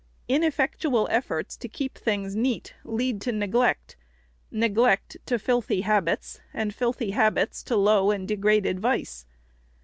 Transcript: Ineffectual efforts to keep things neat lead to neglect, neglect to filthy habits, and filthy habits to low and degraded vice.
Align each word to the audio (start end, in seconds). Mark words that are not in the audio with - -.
Ineffectual 0.27 1.07
efforts 1.11 1.55
to 1.55 1.67
keep 1.67 1.95
things 1.95 2.35
neat 2.35 2.73
lead 2.83 3.21
to 3.21 3.31
neglect, 3.31 3.95
neglect 4.49 5.17
to 5.27 5.37
filthy 5.37 5.81
habits, 5.81 6.41
and 6.55 6.73
filthy 6.73 7.11
habits 7.11 7.61
to 7.61 7.75
low 7.75 8.09
and 8.09 8.27
degraded 8.27 8.79
vice. 8.79 9.27